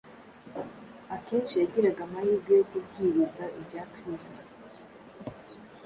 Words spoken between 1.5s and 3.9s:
yagiraga amahirwe yo kubwiriza ibya